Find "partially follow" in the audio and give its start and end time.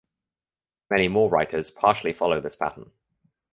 1.69-2.41